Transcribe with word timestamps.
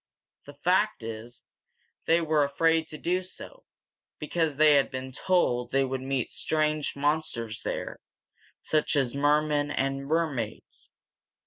The 0.47 0.55
fact 0.55 1.03
is, 1.03 1.43
they 2.05 2.21
were 2.21 2.43
afraid 2.43 2.87
to 2.87 2.97
do 2.97 3.21
so, 3.21 3.65
because 4.17 4.57
they 4.57 4.73
had 4.73 4.89
been 4.89 5.11
told 5.11 5.69
they 5.69 5.83
would 5.83 6.01
meet 6.01 6.31
strange 6.31 6.95
monsters 6.95 7.61
there, 7.61 7.99
such 8.61 8.95
as 8.95 9.13
mermen 9.13 9.69
and 9.69 10.03
mermaids. 10.07 10.89